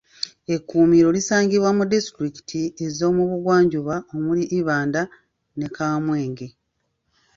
Ekkuumiro 0.55 1.09
lisangibwa 1.17 1.69
mu 1.77 1.83
disitulikiti 1.91 2.83
z'omubugwanjuba 2.97 3.95
omuli 4.15 4.43
Ibanda 4.59 5.01
ne 5.57 5.67
Kamwenge 5.75 6.47